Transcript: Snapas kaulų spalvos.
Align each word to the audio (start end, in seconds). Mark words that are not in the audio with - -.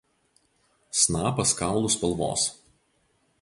Snapas 1.01 1.53
kaulų 1.61 1.93
spalvos. 1.97 2.47